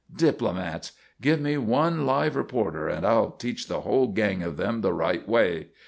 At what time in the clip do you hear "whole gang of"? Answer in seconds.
3.81-4.57